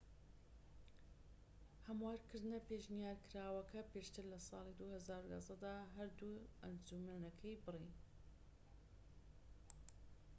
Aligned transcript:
هەموارکردنە 1.87 2.59
پێشنیارکراوەکە 2.67 3.81
پێشتر 3.91 4.25
لە 4.33 4.39
ساڵی 4.47 4.77
2011 4.81 5.55
دا 5.65 5.75
هەردوو 5.95 6.45
ئەنجومەنەکەی 6.61 7.61
بڕی 7.65 7.89